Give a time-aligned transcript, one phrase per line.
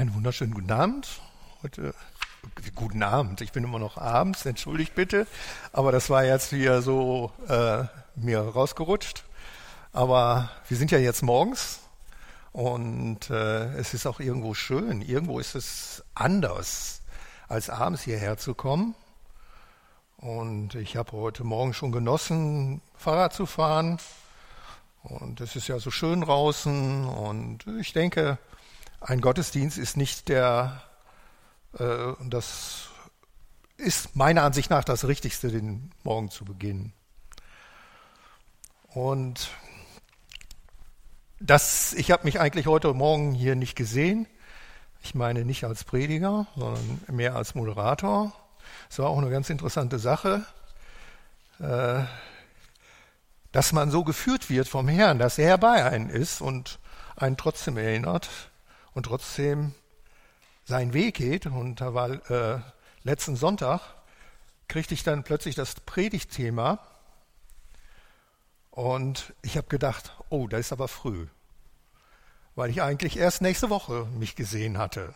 [0.00, 1.20] Einen wunderschönen guten Abend.
[1.62, 1.94] Heute,
[2.74, 3.42] guten Abend.
[3.42, 5.26] Ich bin immer noch abends, entschuldigt bitte.
[5.74, 7.84] Aber das war jetzt wieder so äh,
[8.16, 9.24] mir rausgerutscht.
[9.92, 11.80] Aber wir sind ja jetzt morgens
[12.52, 15.02] und äh, es ist auch irgendwo schön.
[15.02, 17.02] Irgendwo ist es anders,
[17.46, 18.94] als abends hierher zu kommen.
[20.16, 23.98] Und ich habe heute Morgen schon genossen, Fahrrad zu fahren.
[25.02, 27.04] Und es ist ja so schön draußen.
[27.04, 28.38] Und ich denke,
[29.00, 30.82] ein Gottesdienst ist nicht der,
[31.78, 32.88] äh, das
[33.76, 36.92] ist meiner Ansicht nach das Richtigste, den Morgen zu beginnen.
[38.88, 39.50] Und
[41.38, 44.26] das, ich habe mich eigentlich heute Morgen hier nicht gesehen.
[45.02, 48.32] Ich meine nicht als Prediger, sondern mehr als Moderator.
[48.90, 50.44] Es war auch eine ganz interessante Sache,
[51.58, 52.02] äh,
[53.52, 56.78] dass man so geführt wird vom Herrn, dass er bei einem ist und
[57.16, 58.28] einen trotzdem erinnert
[58.94, 59.74] und trotzdem
[60.64, 61.46] seinen Weg geht.
[61.46, 62.60] Und da war äh,
[63.02, 63.80] letzten Sonntag,
[64.68, 66.78] kriegte ich dann plötzlich das Predigtthema
[68.70, 71.26] und ich habe gedacht, oh, da ist aber früh,
[72.54, 75.14] weil ich eigentlich erst nächste Woche mich gesehen hatte.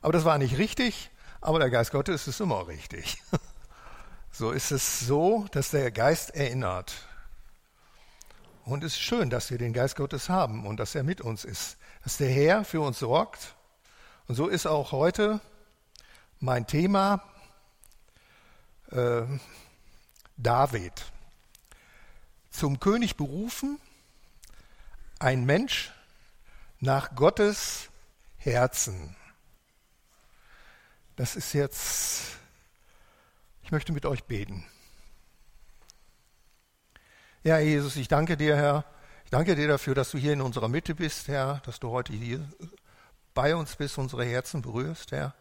[0.00, 3.22] Aber das war nicht richtig, aber der Geist Gottes ist immer richtig.
[4.30, 7.08] So ist es so, dass der Geist erinnert.
[8.64, 11.44] Und es ist schön, dass wir den Geist Gottes haben und dass er mit uns
[11.44, 11.77] ist
[12.08, 13.54] dass der Herr für uns sorgt.
[14.28, 15.42] Und so ist auch heute
[16.40, 17.22] mein Thema
[18.90, 19.24] äh,
[20.38, 21.04] David.
[22.50, 23.78] Zum König berufen,
[25.18, 25.92] ein Mensch
[26.80, 27.90] nach Gottes
[28.38, 29.14] Herzen.
[31.16, 32.38] Das ist jetzt,
[33.64, 34.64] ich möchte mit euch beten.
[37.42, 38.97] Ja, Jesus, ich danke dir, Herr,
[39.28, 42.14] ich danke dir dafür, dass du hier in unserer Mitte bist, Herr, dass du heute
[42.14, 42.48] hier
[43.34, 45.34] bei uns bist, unsere Herzen berührst, Herr,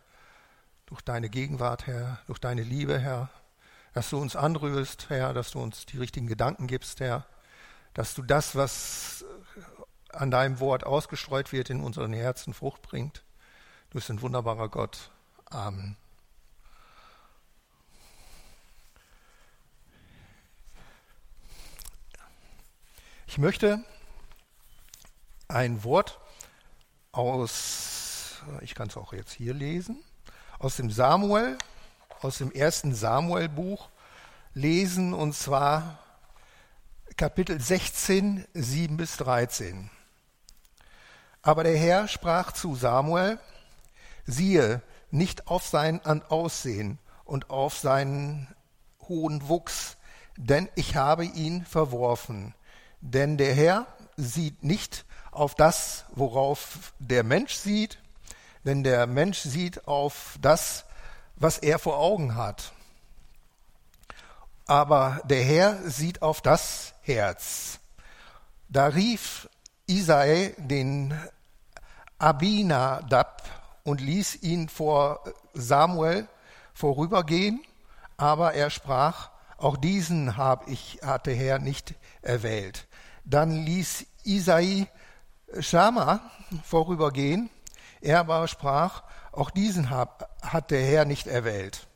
[0.88, 3.30] durch deine Gegenwart, Herr, durch deine Liebe, Herr,
[3.94, 7.28] dass du uns anrührst, Herr, dass du uns die richtigen Gedanken gibst, Herr,
[7.94, 9.24] dass du das, was
[10.10, 13.24] an deinem Wort ausgestreut wird, in unseren Herzen Frucht bringt.
[13.92, 15.12] Du bist ein wunderbarer Gott.
[15.46, 15.96] Amen.
[23.30, 23.84] Ich möchte
[25.50, 26.18] ein Wort
[27.12, 30.02] aus, ich kann es auch jetzt hier lesen,
[30.60, 31.58] aus dem Samuel,
[32.22, 33.90] aus dem ersten Samuel-Buch
[34.54, 36.00] lesen, und zwar
[37.18, 39.92] Kapitel 16, 7 bis 13.
[41.42, 43.40] Aber der Herr sprach zu Samuel,
[44.26, 48.48] siehe, nicht auf sein Aussehen und auf seinen
[49.02, 49.98] hohen Wuchs,
[50.38, 52.56] denn ich habe ihn verworfen.
[53.02, 58.00] Denn der Herr sieht nicht auf das, worauf der Mensch sieht,
[58.64, 60.86] denn der Mensch sieht auf das,
[61.36, 62.74] was er vor Augen hat.
[64.66, 67.80] Aber der Herr sieht auf das Herz.
[68.68, 69.48] Da rief
[69.86, 71.18] Isai den
[72.20, 73.44] Abinadab
[73.84, 76.28] und ließ ihn vor Samuel
[76.74, 77.64] vorübergehen,
[78.18, 81.96] aber er sprach, auch diesen hab ich, hat der Herr nicht
[82.28, 82.88] erwählt.
[83.26, 84.88] Dann ließ Isai
[85.60, 86.22] Schama
[86.64, 87.50] vorübergehen.
[88.02, 91.88] Er aber sprach, auch diesen hat der Herr nicht erwählt.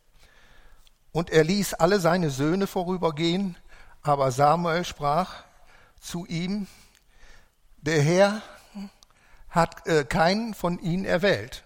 [1.12, 3.58] Und er ließ alle seine Söhne vorübergehen,
[4.02, 5.44] aber Samuel sprach
[6.00, 6.68] zu ihm,
[7.82, 8.42] der Herr
[9.50, 11.64] hat äh, keinen von ihnen erwählt.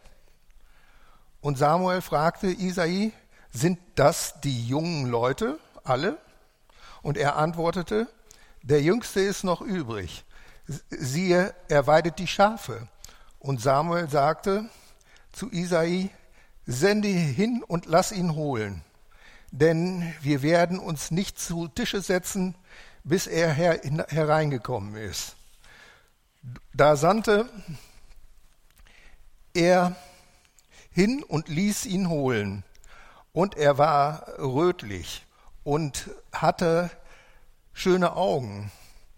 [1.42, 3.12] Und Samuel fragte Isai,
[3.52, 6.18] sind das die jungen Leute alle?
[7.04, 8.08] Und er antwortete,
[8.66, 10.26] der Jüngste ist noch übrig.
[10.90, 12.88] Siehe, er weidet die Schafe.
[13.38, 14.68] Und Samuel sagte
[15.31, 16.09] zu Isai,
[16.66, 18.81] sende hin und lass ihn holen.
[19.52, 22.56] Denn wir werden uns nicht zu Tische setzen,
[23.04, 25.36] bis er her, hereingekommen ist.
[26.74, 27.48] Da sandte
[29.54, 29.96] er
[30.89, 32.63] hin und ließ ihn holen.
[33.31, 35.24] Und er war rötlich
[35.63, 36.89] und hatte
[37.75, 38.72] schöne Augen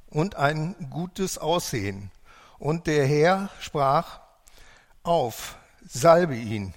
[0.09, 2.11] und ein gutes Aussehen.
[2.59, 4.19] Und der Herr sprach,
[5.03, 5.57] auf,
[5.87, 6.73] salbe ihn,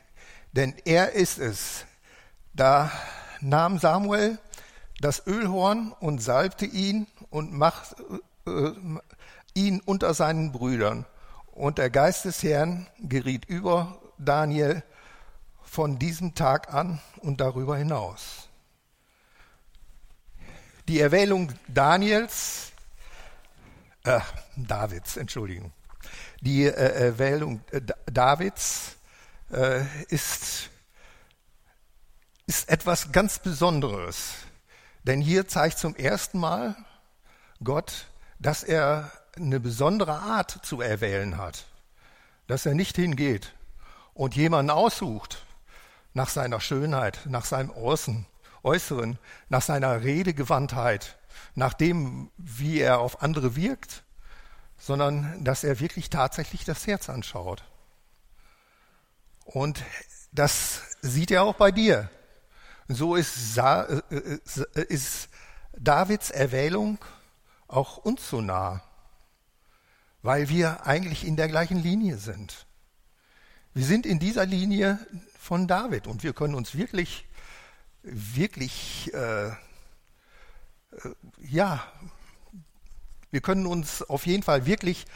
[0.53, 1.87] denn er ist es.
[2.53, 2.93] Da
[3.41, 4.39] nahm Samuel
[5.01, 8.73] das Ölhorn und salbte ihn und machte äh,
[9.55, 11.07] ihn unter seinen Brüdern.
[11.47, 14.83] Und der Geist des Herrn geriet über Daniel
[15.63, 18.50] von diesem Tag an und darüber hinaus.
[20.91, 22.73] Die Erwählung Daniels,
[24.03, 24.19] äh,
[24.57, 25.71] Davids, Entschuldigung,
[26.41, 28.97] die äh, Erwählung äh, Davids
[29.53, 30.69] äh, ist,
[32.49, 34.33] ist etwas ganz Besonderes.
[35.05, 36.75] Denn hier zeigt zum ersten Mal
[37.63, 38.09] Gott,
[38.41, 41.67] dass er eine besondere Art zu erwählen hat.
[42.49, 43.55] Dass er nicht hingeht
[44.13, 45.47] und jemanden aussucht
[46.15, 48.27] nach seiner Schönheit, nach seinem Außen,
[48.63, 49.19] Äußeren,
[49.49, 51.19] nach seiner Redegewandtheit,
[51.55, 54.05] nach dem, wie er auf andere wirkt,
[54.79, 57.65] sondern dass er wirklich tatsächlich das Herz anschaut.
[59.45, 59.83] Und
[60.33, 62.11] das sieht er auch bei dir.
[62.89, 65.29] So ist, Sa äh, äh, ist
[65.77, 66.99] Davids Erwählung
[67.69, 68.83] auch uns so nah,
[70.23, 72.67] weil wir eigentlich in der gleichen Linie sind.
[73.73, 74.99] Wir sind in dieser Linie
[75.39, 77.29] von David und wir können uns wirklich,
[78.03, 79.55] wirklich, äh, äh,
[81.39, 81.85] ja,
[83.31, 85.07] wir können uns auf jeden Fall wirklich,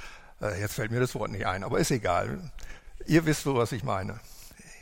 [0.40, 2.50] äh, jetzt fällt mir das Wort nicht ein, aber ist egal.
[3.06, 4.20] Ihr wisst, was ich meine.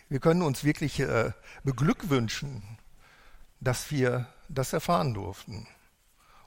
[0.09, 1.33] Wir können uns wirklich äh,
[1.65, 2.63] beglückwünschen,
[3.61, 5.67] dass wir das erfahren durften.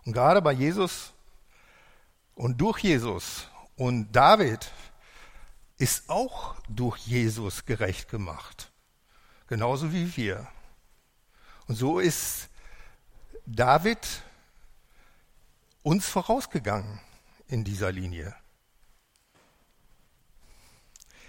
[0.05, 1.13] Und gerade bei Jesus
[2.35, 4.71] und durch Jesus und David
[5.77, 8.71] ist auch durch Jesus gerecht gemacht.
[9.47, 10.47] Genauso wie wir.
[11.67, 12.49] Und so ist
[13.45, 13.99] David
[15.83, 16.99] uns vorausgegangen
[17.47, 18.35] in dieser Linie.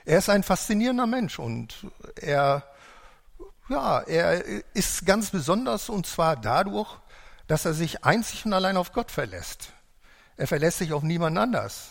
[0.04, 1.74] Er ist ein faszinierender Mensch und
[2.14, 2.64] er,
[3.68, 4.44] ja, er
[4.74, 6.96] ist ganz besonders und zwar dadurch,
[7.48, 9.72] dass er sich einzig und allein auf Gott verlässt.
[10.36, 11.90] Er verlässt sich auf niemand anders.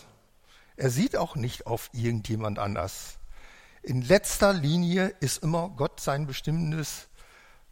[0.76, 3.18] Er sieht auch nicht auf irgendjemand anders.
[3.82, 7.08] In letzter Linie ist immer Gott sein bestimmendes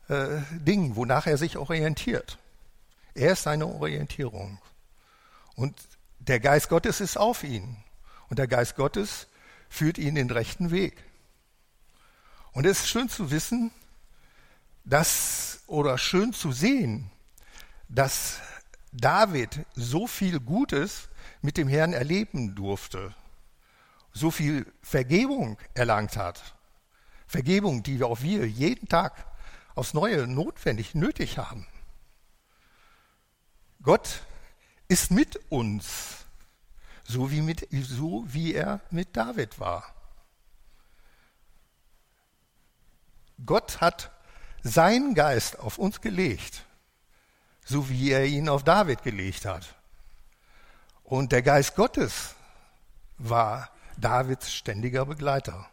[0.08, 2.38] äh, Ding, wonach er sich orientiert.
[3.14, 4.58] Er ist seine Orientierung.
[5.54, 5.76] Und
[6.18, 7.76] der Geist Gottes ist auf ihn.
[8.28, 9.28] Und der Geist Gottes
[9.68, 11.02] führt ihn den rechten Weg.
[12.52, 13.70] Und es ist schön zu wissen,
[14.84, 17.10] dass, oder schön zu sehen,
[17.88, 18.38] dass
[18.92, 21.08] David so viel Gutes
[21.42, 23.14] mit dem Herrn erleben durfte,
[24.12, 26.54] so viel Vergebung erlangt hat.
[27.26, 29.12] Vergebung, die auch wir jeden Tag
[29.74, 31.66] aufs Neue notwendig, nötig haben.
[33.82, 34.22] Gott
[34.88, 36.24] ist mit uns,
[37.04, 39.94] so wie, mit, so wie er mit David war.
[43.44, 44.10] Gott hat
[44.62, 46.64] seinen Geist auf uns gelegt
[47.64, 49.74] so wie er ihn auf David gelegt hat.
[51.02, 52.34] Und der Geist Gottes
[53.18, 55.68] war Davids ständiger Begleiter.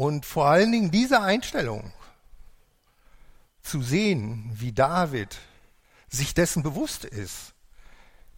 [0.00, 1.92] Und vor allen Dingen diese Einstellung,
[3.62, 5.36] zu sehen, wie David
[6.08, 7.52] sich dessen bewusst ist,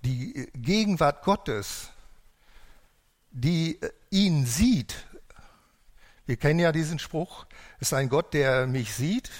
[0.02, 1.90] die Gegenwart Gottes
[3.30, 3.78] die
[4.10, 5.06] ihn sieht.
[6.26, 7.46] Wir kennen ja diesen Spruch,
[7.78, 9.30] es ist ein Gott, der mich sieht,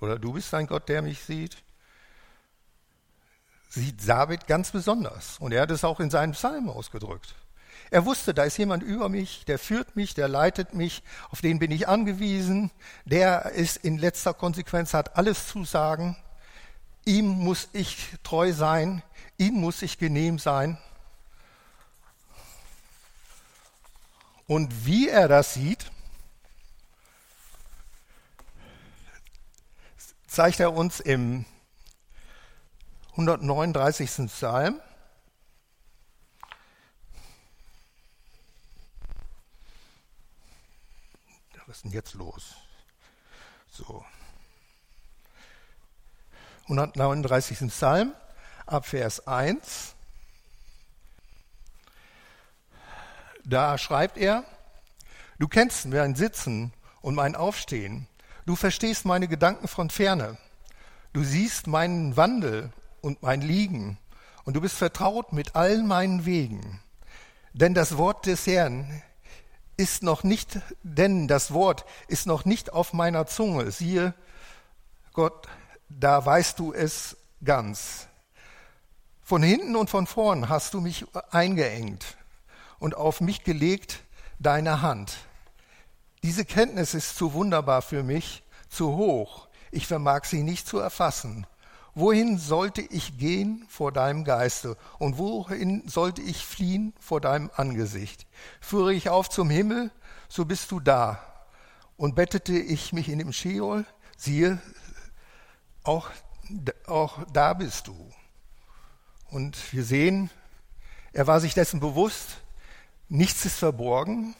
[0.00, 1.56] oder du bist ein Gott, der mich sieht.
[3.70, 5.38] Sieht David ganz besonders.
[5.38, 7.34] Und er hat es auch in seinem Psalm ausgedrückt.
[7.90, 11.58] Er wusste, da ist jemand über mich, der führt mich, der leitet mich, auf den
[11.58, 12.70] bin ich angewiesen,
[13.04, 16.16] der ist in letzter Konsequenz, hat alles zu sagen.
[17.04, 19.02] Ihm muss ich treu sein,
[19.38, 20.76] ihm muss ich genehm sein.
[24.46, 25.90] Und wie er das sieht,
[30.26, 31.44] zeigt er uns im
[33.12, 34.28] 139.
[34.28, 34.80] Psalm.
[41.68, 42.54] Was ist denn jetzt los?
[43.70, 44.02] So.
[46.62, 47.68] 139.
[47.68, 48.14] Psalm,
[48.64, 49.94] ab Vers 1.
[53.44, 54.44] Da schreibt er,
[55.38, 56.72] du kennst mein Sitzen
[57.02, 58.08] und mein Aufstehen,
[58.46, 60.38] du verstehst meine Gedanken von ferne,
[61.12, 62.72] du siehst meinen Wandel
[63.02, 63.98] und mein Liegen,
[64.44, 66.80] und du bist vertraut mit allen meinen Wegen.
[67.52, 69.02] Denn das Wort des Herrn
[69.78, 73.70] ist noch nicht, denn das Wort ist noch nicht auf meiner Zunge.
[73.70, 74.12] Siehe,
[75.14, 75.48] Gott,
[75.88, 78.08] da weißt du es ganz.
[79.22, 82.16] Von hinten und von vorn hast du mich eingeengt
[82.78, 84.00] und auf mich gelegt
[84.38, 85.16] deine Hand.
[86.22, 91.46] Diese Kenntnis ist zu wunderbar für mich, zu hoch, ich vermag sie nicht zu erfassen.
[91.98, 98.28] Wohin sollte ich gehen vor deinem Geiste und wohin sollte ich fliehen vor deinem Angesicht?
[98.60, 99.90] Führe ich auf zum Himmel,
[100.28, 101.20] so bist du da.
[101.96, 103.84] Und bettete ich mich in dem Scheol,
[104.16, 104.62] siehe,
[105.82, 106.08] auch,
[106.86, 108.12] auch da bist du.
[109.28, 110.30] Und wir sehen,
[111.12, 112.42] er war sich dessen bewusst,
[113.08, 114.36] nichts ist verborgen,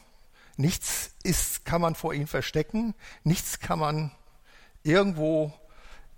[0.55, 4.11] nichts ist, kann man vor ihm verstecken, nichts kann man
[4.81, 5.51] irgendwo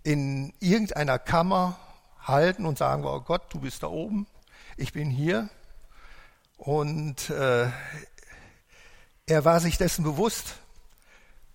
[0.03, 1.77] in irgendeiner Kammer
[2.21, 4.27] halten und sagen, oh Gott, du bist da oben,
[4.77, 5.49] ich bin hier.
[6.57, 7.69] Und äh,
[9.25, 10.55] er war sich dessen bewusst,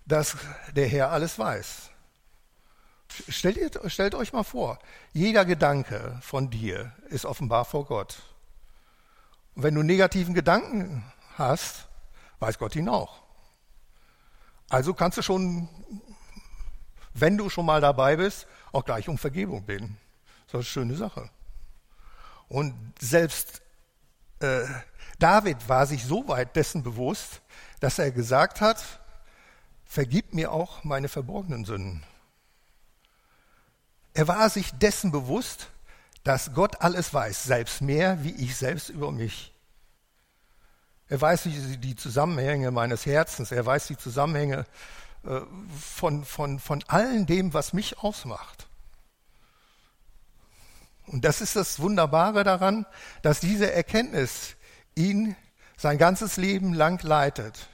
[0.07, 0.37] dass
[0.75, 1.91] der Herr alles weiß.
[3.29, 4.79] Stellt, ihr, stellt euch mal vor,
[5.13, 8.23] jeder Gedanke von dir ist offenbar vor Gott.
[9.55, 11.05] Und wenn du negativen Gedanken
[11.37, 11.87] hast,
[12.41, 13.23] weiß Gott ihn auch.
[14.69, 15.69] Also kannst du schon,
[17.21, 19.97] wenn du schon mal dabei bist, auch gleich um Vergebung beten.
[20.47, 21.31] Das ist eine schöne Sache.
[22.49, 23.63] Und selbst
[24.41, 24.65] äh,
[25.19, 27.41] David war sich so weit dessen bewusst,
[27.81, 28.83] dass er gesagt hat,
[29.85, 32.03] vergib mir auch meine verborgenen Sünden.
[34.15, 35.69] Er war sich dessen bewusst,
[36.25, 39.53] dass Gott alles weiß, selbst mehr wie ich selbst über mich.
[41.09, 44.67] Er weiß die Zusammenhänge meines Herzens, er weiß die Zusammenhänge
[45.81, 48.69] von, von, von allem dem, was mich ausmacht.
[51.07, 52.87] Und das ist das Wunderbare daran,
[53.23, 54.57] dass diese Erkenntnis
[54.95, 55.37] ihn
[55.77, 57.69] sein ganzes Leben lang leitet.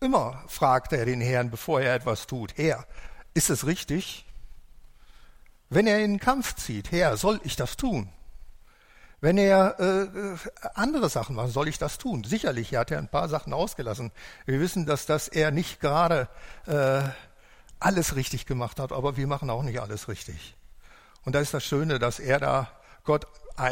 [0.00, 2.86] Immer fragt er den Herrn, bevor er etwas tut, Herr,
[3.34, 4.24] ist es richtig?
[5.68, 8.08] Wenn er in den Kampf zieht, Herr, soll ich das tun?
[9.20, 10.36] Wenn er äh,
[10.74, 12.24] andere Sachen macht, soll ich das tun?
[12.24, 14.12] Sicherlich, er hat ja ein paar Sachen ausgelassen.
[14.44, 16.28] Wir wissen, dass das er nicht gerade
[16.66, 17.02] äh,
[17.80, 20.54] alles richtig gemacht hat, aber wir machen auch nicht alles richtig.
[21.24, 22.70] Und da ist das Schöne, dass er da
[23.04, 23.26] Gott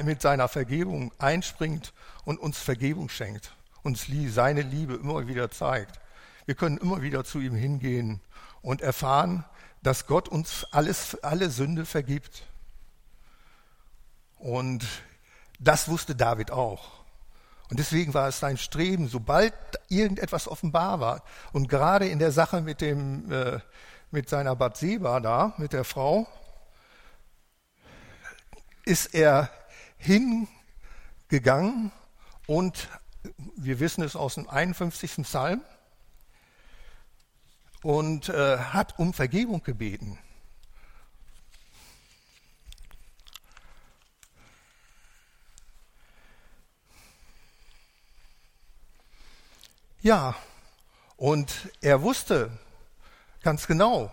[0.04, 1.92] mit seiner Vergebung einspringt
[2.24, 6.00] und uns Vergebung schenkt, uns seine Liebe immer wieder zeigt.
[6.46, 8.20] Wir können immer wieder zu ihm hingehen
[8.62, 9.44] und erfahren,
[9.82, 12.44] dass Gott uns alles, alle Sünde vergibt.
[14.38, 14.84] Und
[15.64, 17.04] das wusste David auch.
[17.70, 19.54] Und deswegen war es sein Streben, sobald
[19.88, 23.60] irgendetwas offenbar war, und gerade in der Sache mit, dem, äh,
[24.10, 26.26] mit seiner Bathseba da, mit der Frau,
[28.84, 29.50] ist er
[29.96, 31.90] hingegangen
[32.46, 32.88] und
[33.56, 35.22] wir wissen es aus dem 51.
[35.22, 35.62] Psalm,
[37.84, 40.18] und äh, hat um Vergebung gebeten.
[50.04, 50.34] Ja,
[51.16, 52.50] und er wusste
[53.42, 54.12] ganz genau,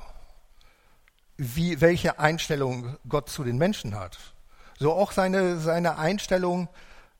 [1.35, 4.17] wie, welche Einstellung Gott zu den Menschen hat.
[4.79, 6.69] So auch seine, seine Einstellung,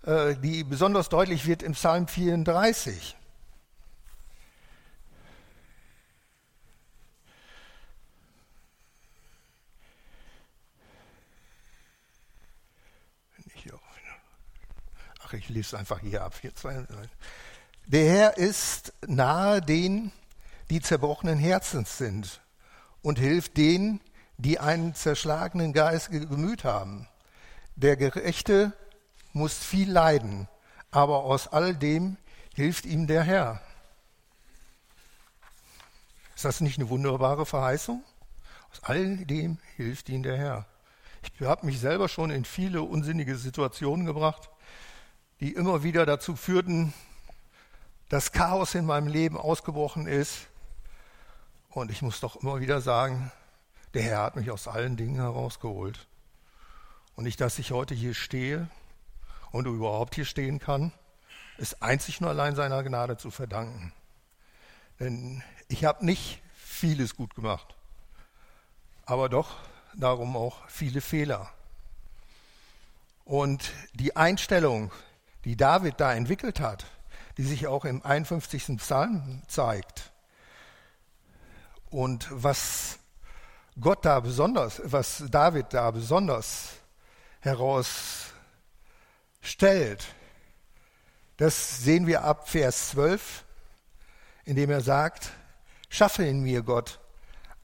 [0.03, 3.17] äh, die besonders deutlich wird im Psalm 34.
[15.31, 16.35] Ach, ich lese einfach hier ab.
[16.41, 16.85] Hier zwei,
[17.87, 20.11] der Herr ist nahe denen,
[20.69, 22.41] die zerbrochenen Herzens sind
[23.01, 23.99] und hilft denen,
[24.37, 27.07] die einen zerschlagenen Geist gemüt haben.
[27.75, 28.73] Der Gerechte
[29.33, 30.47] muss viel leiden,
[30.91, 32.17] aber aus all dem
[32.55, 33.61] hilft ihm der Herr.
[36.35, 38.03] Ist das nicht eine wunderbare Verheißung?
[38.71, 40.65] Aus all dem hilft ihm der Herr.
[41.21, 44.49] Ich habe mich selber schon in viele unsinnige Situationen gebracht,
[45.39, 46.93] die immer wieder dazu führten,
[48.11, 50.47] dass Chaos in meinem Leben ausgebrochen ist.
[51.69, 53.31] Und ich muss doch immer wieder sagen,
[53.93, 56.09] der Herr hat mich aus allen Dingen herausgeholt.
[57.15, 58.67] Und nicht, dass ich heute hier stehe
[59.51, 60.91] und überhaupt hier stehen kann,
[61.57, 63.93] ist einzig nur allein seiner Gnade zu verdanken.
[64.99, 67.75] Denn ich habe nicht vieles gut gemacht,
[69.05, 69.55] aber doch
[69.95, 71.49] darum auch viele Fehler.
[73.23, 74.91] Und die Einstellung,
[75.45, 76.85] die David da entwickelt hat,
[77.41, 78.77] die sich auch im 51.
[78.77, 80.11] Psalm zeigt.
[81.89, 82.99] Und was
[83.79, 86.73] Gott da besonders, was David da besonders
[87.39, 90.05] herausstellt,
[91.37, 93.43] das sehen wir ab Vers 12,
[94.45, 95.31] indem er sagt,
[95.89, 96.99] schaffe in mir, Gott,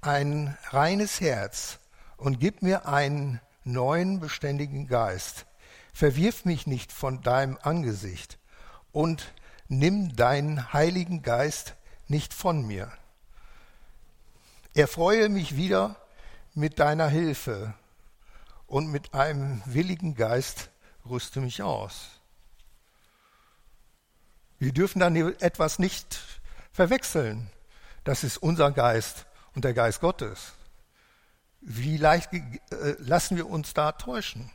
[0.02, 1.78] ein reines Herz
[2.16, 5.46] und gib mir einen neuen beständigen Geist.
[5.94, 8.40] Verwirf mich nicht von deinem Angesicht
[8.92, 9.36] und
[9.68, 11.76] nimm deinen Heiligen Geist
[12.08, 12.92] nicht von mir.
[14.74, 15.96] Erfreue mich wieder
[16.54, 17.74] mit deiner Hilfe
[18.68, 20.70] und mit einem willigen Geist
[21.10, 22.10] rüste mich aus.
[24.60, 26.20] Wir dürfen dann etwas nicht
[26.72, 27.50] verwechseln.
[28.04, 30.54] Das ist unser Geist und der Geist Gottes.
[31.62, 34.52] Wie leicht äh, lassen wir uns da täuschen?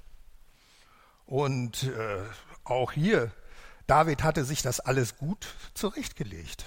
[1.26, 2.23] Und äh,
[2.64, 3.33] auch hier,
[3.87, 6.65] David hatte sich das alles gut zurechtgelegt.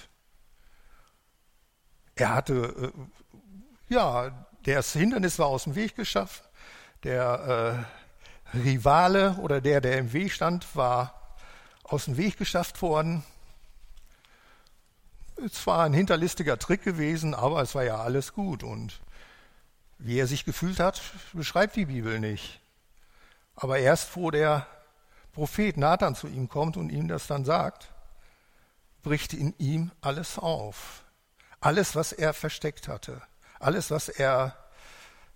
[2.14, 6.44] Er hatte, äh, ja, das Hindernis war aus dem Weg geschafft.
[7.04, 7.86] Der
[8.54, 11.36] äh, Rivale oder der, der im Weg stand, war
[11.84, 13.22] aus dem Weg geschafft worden.
[15.44, 18.62] Es war ein hinterlistiger Trick gewesen, aber es war ja alles gut.
[18.62, 19.00] Und
[19.98, 21.00] wie er sich gefühlt hat,
[21.32, 22.60] beschreibt die Bibel nicht.
[23.54, 24.66] Aber erst wo der
[25.36, 27.92] Prophet Nathan zu ihm kommt und ihm das dann sagt,
[29.02, 31.04] bricht in ihm alles auf.
[31.60, 33.20] Alles, was er versteckt hatte,
[33.60, 34.56] alles, was er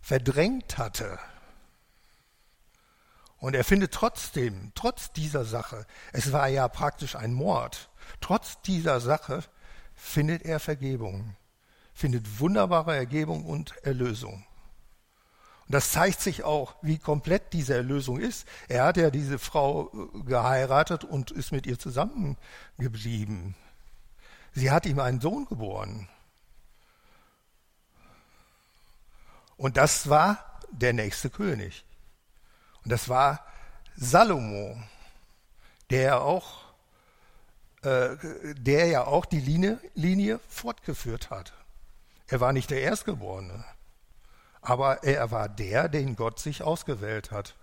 [0.01, 1.19] verdrängt hatte.
[3.37, 7.91] Und er findet trotzdem, trotz dieser Sache, es war ja praktisch ein Mord,
[8.23, 9.45] trotz dieser Sache
[9.95, 11.37] findet er Vergebung,
[11.93, 14.47] findet wunderbare Ergebung und Erlösung.
[15.71, 18.45] Und das zeigt sich auch, wie komplett diese Erlösung ist.
[18.67, 23.55] Er hat ja diese Frau äh, geheiratet und ist mit ihr zusammengeblieben.
[24.53, 26.09] Sie hat ihm einen Sohn geboren.
[29.57, 31.85] Und das war der nächste König.
[32.83, 33.47] Und das war
[33.95, 34.77] Salomo,
[35.91, 36.65] der auch
[37.83, 38.17] äh,
[38.55, 41.53] der ja auch die Linie, Linie fortgeführt hat.
[42.27, 43.65] Er war nicht der Erstgeborene,
[44.63, 47.57] aber er war der, den Gott sich ausgewählt hat.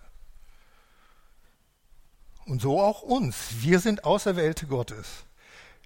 [2.46, 3.60] Und so auch uns.
[3.60, 5.24] Wir sind Auserwählte Gottes.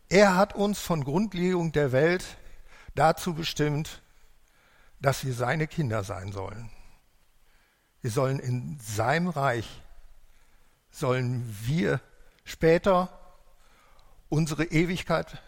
[0.09, 2.37] Er hat uns von Grundlegung der Welt
[2.95, 4.03] dazu bestimmt,
[5.01, 6.71] dass wir seine Kinder sein sollen.
[8.01, 9.83] Wir sollen in seinem Reich,
[10.91, 12.01] sollen wir
[12.45, 13.09] später
[14.29, 15.43] unsere Ewigkeit,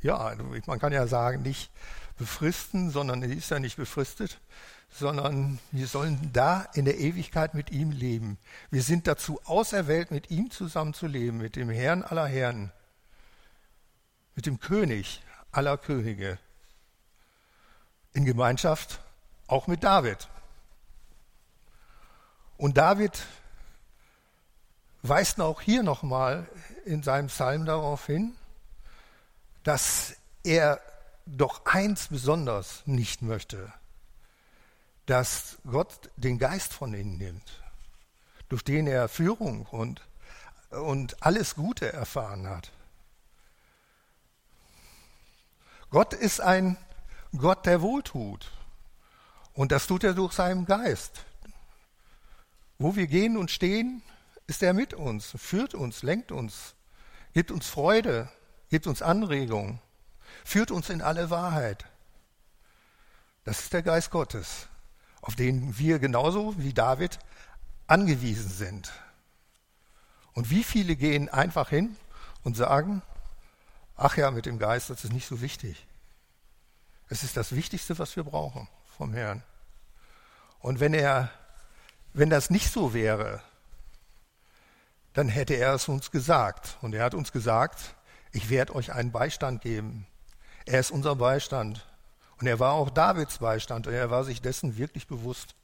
[0.00, 0.34] ja,
[0.66, 1.70] man kann ja sagen, nicht
[2.16, 4.40] befristen, sondern die ist ja nicht befristet,
[4.90, 8.38] sondern wir sollen da in der Ewigkeit mit ihm leben.
[8.70, 12.72] Wir sind dazu auserwählt, mit ihm zusammen zu leben, mit dem Herrn aller Herren,
[14.34, 16.38] mit dem König aller Könige,
[18.12, 19.00] in Gemeinschaft
[19.46, 20.28] auch mit David.
[22.56, 23.26] Und David
[25.02, 26.48] weist auch hier nochmal
[26.84, 28.34] in seinem Psalm darauf hin,
[29.62, 30.80] dass er
[31.26, 33.72] doch eins besonders nicht möchte,
[35.06, 37.62] dass Gott den Geist von ihnen nimmt,
[38.48, 40.00] durch den er Führung und,
[40.70, 42.70] und alles Gute erfahren hat.
[45.90, 46.76] Gott ist ein
[47.36, 48.50] Gott, der wohltut.
[49.52, 51.24] Und das tut er durch seinen Geist.
[52.78, 54.02] Wo wir gehen und stehen,
[54.46, 56.74] ist er mit uns, führt uns, lenkt uns,
[57.32, 58.28] gibt uns Freude,
[58.68, 59.80] gibt uns Anregung,
[60.44, 61.84] führt uns in alle Wahrheit.
[63.44, 64.66] Das ist der Geist Gottes,
[65.20, 67.18] auf den wir genauso wie David
[67.86, 68.92] angewiesen sind.
[70.34, 71.96] Und wie viele gehen einfach hin
[72.42, 73.02] und sagen,
[73.96, 75.86] ach ja, mit dem Geist, das ist nicht so wichtig.
[77.08, 79.42] Es ist das Wichtigste, was wir brauchen vom Herrn.
[80.58, 81.30] Und wenn er,
[82.12, 83.42] wenn das nicht so wäre,
[85.12, 86.76] dann hätte er es uns gesagt.
[86.82, 87.94] Und er hat uns gesagt,
[88.32, 90.06] ich werde euch einen Beistand geben.
[90.66, 91.86] Er ist unser Beistand.
[92.38, 95.54] Und er war auch Davids Beistand und er war sich dessen wirklich bewusst.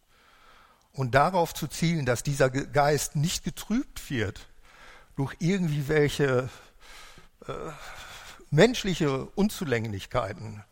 [0.95, 4.49] Und darauf zu zielen, dass dieser Geist nicht getrübt wird
[5.17, 6.49] durch irgendwie welche
[7.47, 7.53] äh,
[8.51, 10.63] menschliche Unzulänglichkeiten,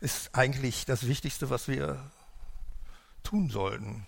[0.00, 2.00] ist eigentlich das Wichtigste, was wir
[3.22, 4.06] tun sollten.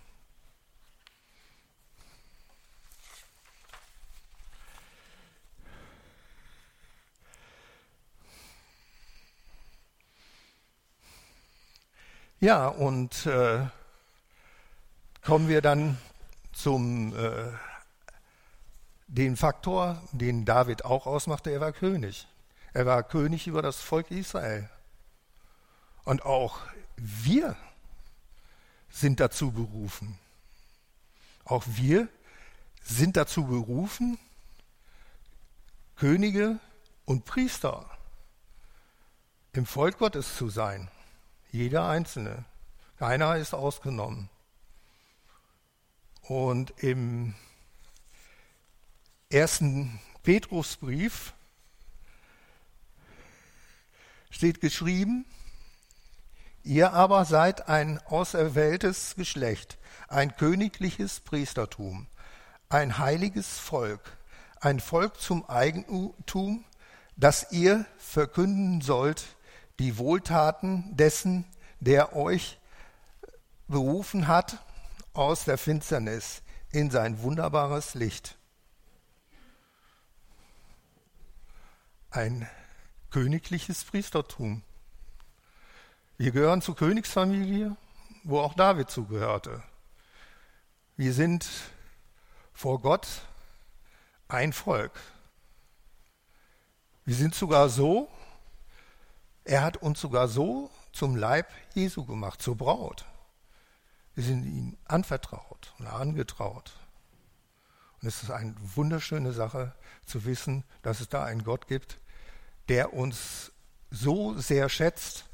[12.42, 13.66] Ja, und äh,
[15.22, 15.98] kommen wir dann
[16.54, 17.52] zum äh,
[19.08, 22.26] den Faktor, den David auch ausmachte, er war König.
[22.72, 24.70] Er war König über das Volk Israel.
[26.04, 26.60] Und auch
[26.96, 27.56] wir
[28.88, 30.18] sind dazu berufen.
[31.44, 32.08] Auch wir
[32.82, 34.18] sind dazu berufen,
[35.96, 36.58] Könige
[37.04, 37.84] und Priester
[39.52, 40.90] im Volk Gottes zu sein.
[41.52, 42.44] Jeder Einzelne.
[42.96, 44.28] Keiner ist ausgenommen.
[46.22, 47.34] Und im
[49.30, 51.32] ersten Petrusbrief
[54.30, 55.24] steht geschrieben,
[56.62, 62.06] ihr aber seid ein auserwähltes Geschlecht, ein königliches Priestertum,
[62.68, 64.16] ein heiliges Volk,
[64.60, 66.64] ein Volk zum Eigentum,
[67.16, 69.24] das ihr verkünden sollt
[69.80, 71.46] die Wohltaten dessen,
[71.80, 72.58] der euch
[73.66, 74.58] berufen hat
[75.14, 78.36] aus der Finsternis in sein wunderbares Licht.
[82.10, 82.46] Ein
[83.08, 84.62] königliches Priestertum.
[86.18, 87.74] Wir gehören zur Königsfamilie,
[88.22, 89.62] wo auch David zugehörte.
[90.98, 91.48] Wir sind
[92.52, 93.08] vor Gott
[94.28, 95.00] ein Volk.
[97.06, 98.10] Wir sind sogar so,
[99.44, 103.04] er hat uns sogar so zum Leib Jesu gemacht, zur Braut.
[104.14, 106.72] Wir sind ihm anvertraut oder angetraut.
[108.00, 109.74] Und es ist eine wunderschöne Sache
[110.06, 111.98] zu wissen, dass es da einen Gott gibt,
[112.68, 113.52] der uns
[113.90, 115.26] so sehr schätzt,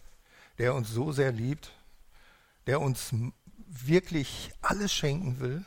[0.58, 1.72] der uns so sehr liebt,
[2.66, 3.14] der uns
[3.68, 5.64] wirklich alles schenken will,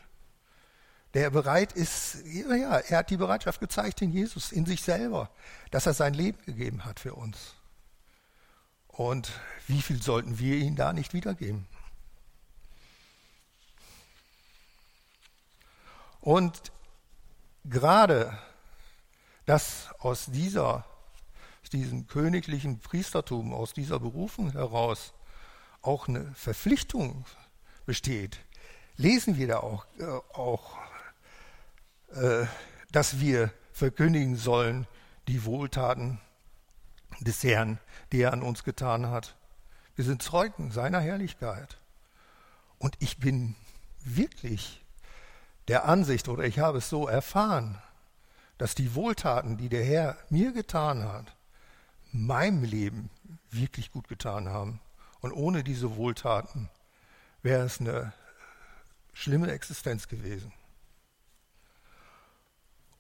[1.14, 5.32] der bereit ist, ja, er hat die Bereitschaft gezeigt in Jesus, in sich selber,
[5.72, 7.56] dass er sein Leben gegeben hat für uns.
[9.00, 9.32] Und
[9.68, 11.66] wie viel sollten wir ihm da nicht wiedergeben?
[16.20, 16.74] Und
[17.64, 18.38] gerade
[19.46, 20.84] dass aus dieser,
[21.72, 25.14] diesem königlichen Priestertum, aus dieser Berufung heraus
[25.82, 27.24] auch eine Verpflichtung
[27.86, 28.42] besteht,
[28.98, 30.78] lesen wir da auch, äh, auch
[32.12, 32.46] äh,
[32.92, 34.88] dass wir verkündigen sollen
[35.30, 36.20] die Wohltaten
[37.20, 37.80] des Herrn,
[38.12, 39.36] die er an uns getan hat.
[39.96, 41.78] Wir sind Zeugen seiner Herrlichkeit.
[42.78, 43.56] Und ich bin
[44.04, 44.82] wirklich
[45.68, 47.82] der Ansicht oder ich habe es so erfahren,
[48.58, 51.36] dass die Wohltaten, die der Herr mir getan hat,
[52.12, 53.10] meinem Leben
[53.52, 54.80] wirklich gut getan haben.
[55.22, 56.70] Und ohne diese Wohltaten
[57.42, 58.14] wäre es eine
[59.14, 60.54] schlimme Existenz gewesen.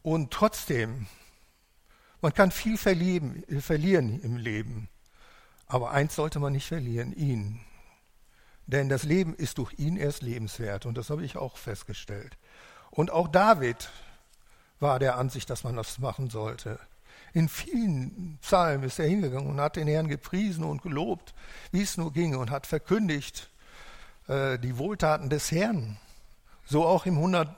[0.01, 1.07] Und trotzdem
[2.21, 4.89] man kann viel verlieben, verlieren im Leben,
[5.67, 7.61] aber eins sollte man nicht verlieren, ihn.
[8.67, 12.37] Denn das Leben ist durch ihn erst lebenswert und das habe ich auch festgestellt.
[12.91, 13.89] Und auch David
[14.79, 16.79] war der Ansicht, dass man das machen sollte.
[17.33, 21.33] In vielen Psalmen ist er hingegangen und hat den Herrn gepriesen und gelobt,
[21.71, 23.49] wie es nur ging, und hat verkündigt
[24.27, 25.97] äh, die Wohltaten des Herrn.
[26.65, 27.57] So auch im 103.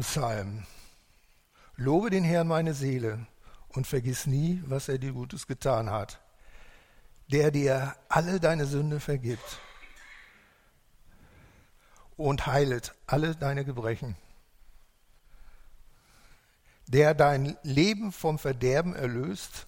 [0.00, 0.64] Psalm.
[1.82, 3.26] Lobe den Herrn meine Seele
[3.70, 6.20] und vergiss nie, was er dir Gutes getan hat,
[7.26, 9.58] der dir alle deine Sünde vergibt
[12.16, 14.14] und heilet alle deine Gebrechen,
[16.86, 19.66] der dein Leben vom Verderben erlöst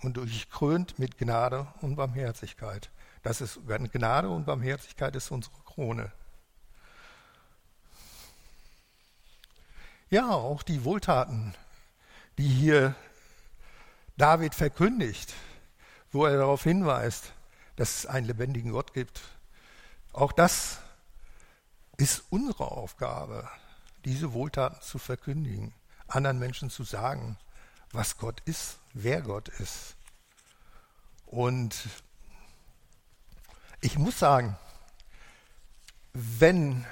[0.00, 2.90] und durchkrönt mit Gnade und Barmherzigkeit.
[3.22, 6.10] Das ist Gnade und Barmherzigkeit ist unsere Krone.
[10.14, 11.56] Ja, auch die Wohltaten,
[12.38, 12.94] die hier
[14.16, 15.34] David verkündigt,
[16.12, 17.32] wo er darauf hinweist,
[17.74, 19.22] dass es einen lebendigen Gott gibt.
[20.12, 20.78] Auch das
[21.96, 23.50] ist unsere Aufgabe,
[24.04, 25.74] diese Wohltaten zu verkündigen,
[26.06, 27.36] anderen Menschen zu sagen,
[27.90, 29.96] was Gott ist, wer Gott ist.
[31.26, 31.88] Und
[33.80, 34.56] ich muss sagen,
[36.12, 36.86] wenn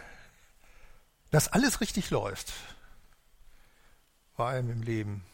[1.30, 2.52] das alles richtig läuft,
[4.37, 5.25] bei allem im Leben,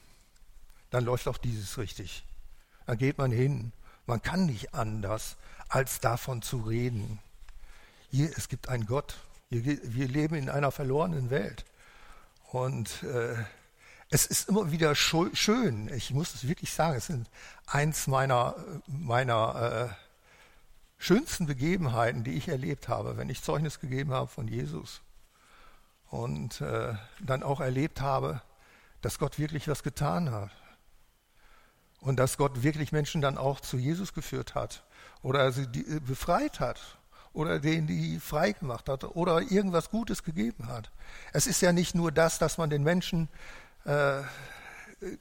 [0.90, 2.24] dann läuft auch dieses richtig.
[2.86, 3.72] Dann geht man hin.
[4.06, 5.36] Man kann nicht anders,
[5.68, 7.18] als davon zu reden.
[8.10, 9.18] Hier, es gibt einen Gott.
[9.50, 11.64] Hier, wir leben in einer verlorenen Welt.
[12.50, 13.36] Und äh,
[14.10, 17.28] es ist immer wieder schön, ich muss es wirklich sagen, es sind
[17.66, 18.54] eins meiner,
[18.86, 19.94] meiner äh,
[20.96, 25.02] schönsten Begebenheiten, die ich erlebt habe, wenn ich Zeugnis gegeben habe von Jesus
[26.10, 28.40] und äh, dann auch erlebt habe,
[29.00, 30.50] dass Gott wirklich was getan hat.
[32.00, 34.84] Und dass Gott wirklich Menschen dann auch zu Jesus geführt hat
[35.22, 36.98] oder sie äh, befreit hat
[37.32, 40.90] oder denen die frei gemacht hat oder irgendwas Gutes gegeben hat.
[41.32, 43.28] Es ist ja nicht nur das, dass man den Menschen
[43.84, 44.22] äh,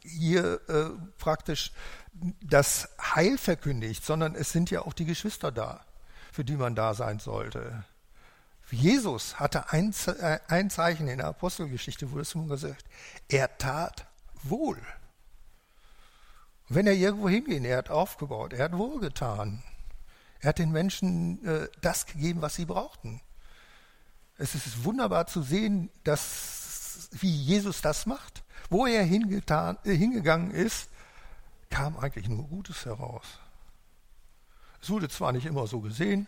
[0.01, 1.71] hier äh, praktisch
[2.41, 5.85] das Heil verkündigt, sondern es sind ja auch die Geschwister da,
[6.31, 7.83] für die man da sein sollte.
[8.69, 12.85] Jesus hatte ein, äh, ein Zeichen in der Apostelgeschichte, wurde es immer gesagt,
[13.29, 14.05] er tat
[14.43, 14.77] wohl.
[16.69, 19.63] Und wenn er irgendwo hinging, er hat aufgebaut, er hat wohlgetan.
[20.39, 23.21] Er hat den Menschen äh, das gegeben, was sie brauchten.
[24.37, 28.43] Es ist wunderbar zu sehen, dass, wie Jesus das macht.
[28.69, 30.89] Wo er hingetan, äh, hingegangen ist,
[31.69, 33.25] kam eigentlich nur Gutes heraus.
[34.81, 36.27] Es wurde zwar nicht immer so gesehen,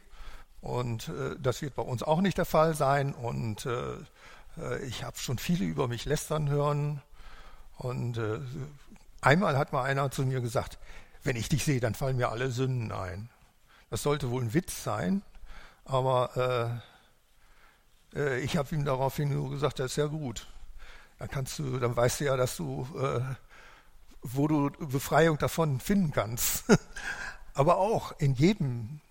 [0.62, 3.14] und äh, das wird bei uns auch nicht der Fall sein.
[3.14, 3.94] Und äh,
[4.58, 7.02] äh, ich habe schon viele über mich lästern hören.
[7.78, 8.40] Und äh,
[9.22, 10.78] einmal hat mal einer zu mir gesagt,
[11.24, 13.30] wenn ich dich sehe, dann fallen mir alle Sünden ein.
[13.90, 15.22] Das sollte wohl ein Witz sein,
[15.86, 16.82] aber
[18.14, 20.48] Äh, ich habe ihm daraufhin nur gesagt, das ist ja gut.
[21.18, 23.22] Dann kannst du, dann weißt du ja, dass du, äh,
[24.22, 26.64] wo du Befreiung davon finden kannst.
[27.54, 29.02] Aber auch in jedem,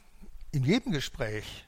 [0.53, 1.67] in jedem Gespräch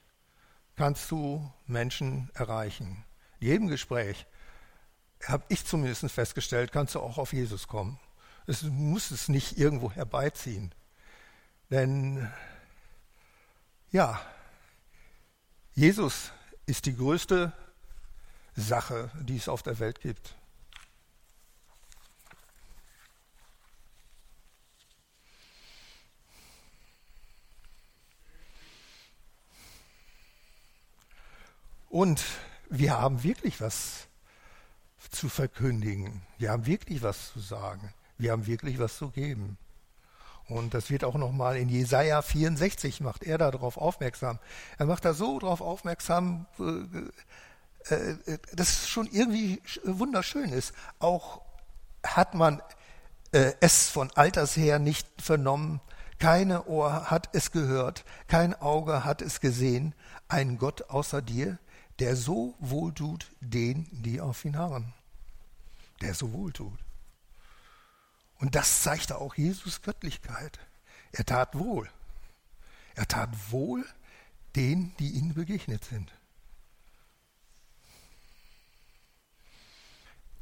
[0.75, 3.03] kannst du Menschen erreichen.
[3.39, 4.25] In jedem Gespräch,
[5.27, 7.99] habe ich zumindest festgestellt, kannst du auch auf Jesus kommen.
[8.47, 10.73] Es muss es nicht irgendwo herbeiziehen.
[11.69, 12.31] Denn
[13.91, 14.19] ja,
[15.73, 16.31] Jesus
[16.65, 17.53] ist die größte
[18.55, 20.35] Sache, die es auf der Welt gibt.
[31.91, 32.23] Und
[32.69, 34.07] wir haben wirklich was
[35.09, 36.21] zu verkündigen.
[36.37, 37.93] Wir haben wirklich was zu sagen.
[38.17, 39.57] Wir haben wirklich was zu geben.
[40.47, 44.39] Und das wird auch nochmal in Jesaja 64 macht er darauf aufmerksam.
[44.77, 46.45] Er macht da so darauf aufmerksam,
[47.89, 50.73] äh, äh, dass es schon irgendwie wunderschön ist.
[50.99, 51.41] Auch
[52.05, 52.61] hat man
[53.33, 55.81] äh, es von alters her nicht vernommen,
[56.19, 59.93] keine Ohr hat es gehört, kein Auge hat es gesehen,
[60.29, 61.57] ein Gott außer dir,
[62.01, 64.91] der so wohltut den, die auf ihn harren.
[66.01, 66.79] Der so wohltut.
[68.39, 70.57] Und das zeigte auch Jesus Göttlichkeit.
[71.11, 71.87] Er tat wohl.
[72.95, 73.85] Er tat wohl
[74.55, 76.11] denen, die ihnen begegnet sind.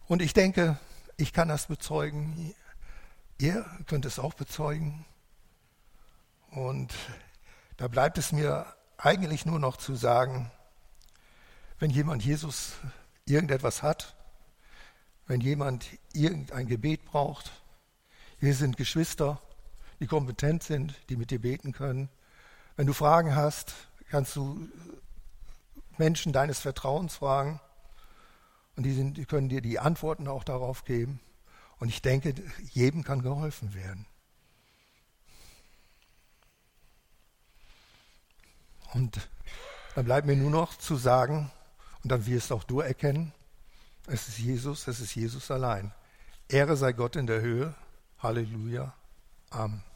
[0.08, 0.80] Und ich denke,
[1.18, 2.56] ich kann das bezeugen.
[3.38, 5.04] Ihr könnt es auch bezeugen.
[6.52, 6.94] Und
[7.76, 8.66] da bleibt es mir
[8.98, 10.50] eigentlich nur noch zu sagen,
[11.80, 12.74] wenn jemand Jesus
[13.26, 14.16] irgendetwas hat,
[15.28, 17.52] wenn jemand irgendein Gebet braucht,
[18.40, 19.42] wir sind Geschwister,
[20.00, 22.10] die kompetent sind, die mit dir beten können.
[22.76, 23.74] Wenn du Fragen hast,
[24.10, 24.68] kannst du
[25.98, 27.60] Menschen deines Vertrauens fragen
[28.76, 31.20] und die, sind, die können dir die Antworten auch darauf geben.
[31.80, 32.34] Und ich denke,
[32.72, 34.06] jedem kann geholfen werden.
[38.94, 39.30] Und
[39.96, 41.52] dann bleibt mir nur noch zu sagen,
[42.04, 43.34] und dann wirst auch du erkennen,
[44.08, 45.92] es ist Jesus, es ist Jesus allein.
[46.48, 47.76] Ehre sei Gott in der Höhe
[48.20, 48.94] Halleluja.
[49.52, 49.89] Amen.